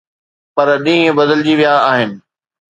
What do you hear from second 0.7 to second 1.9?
ڏينهن بدلجي ويا